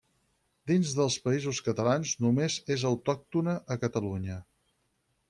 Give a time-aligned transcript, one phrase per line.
[0.69, 4.39] Dins dels Països Catalans només és autòctona a Catalunya.